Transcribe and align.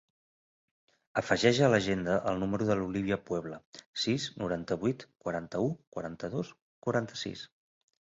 Afegeix 1.21 1.57
a 1.65 1.67
l'agenda 1.73 2.15
el 2.31 2.39
número 2.43 2.67
de 2.69 2.77
l'Olívia 2.79 3.17
Puebla: 3.27 3.59
sis, 4.05 4.25
noranta-vuit, 4.45 5.05
quaranta-u, 5.27 5.69
quaranta-dos, 5.97 6.51
quaranta-sis. 6.87 7.45